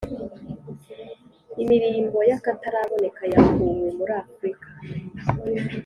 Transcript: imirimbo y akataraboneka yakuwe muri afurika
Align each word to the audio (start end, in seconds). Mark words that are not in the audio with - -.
imirimbo 1.61 2.17
y 2.29 2.33
akataraboneka 2.37 3.21
yakuwe 3.33 3.87
muri 3.97 4.13
afurika 4.21 4.67